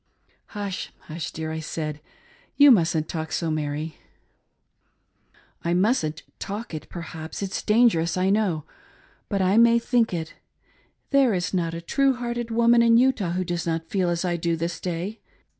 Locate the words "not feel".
13.67-14.09